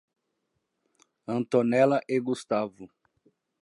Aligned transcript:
Antonella 1.37 1.99
e 2.13 2.17
Gustavo 2.27 2.85